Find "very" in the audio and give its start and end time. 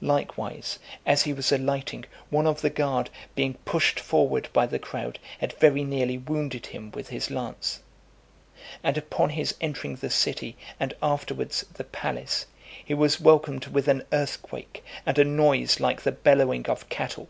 5.52-5.84